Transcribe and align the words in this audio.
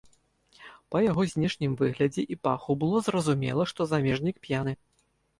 Па 0.93 0.99
яго 1.11 1.25
знешнім 1.33 1.75
выглядзе 1.81 2.21
і 2.35 2.37
паху 2.47 2.75
было 2.83 3.01
зразумела, 3.09 3.67
што 3.73 3.87
замежнік 3.91 4.41
п'яны. 4.47 4.73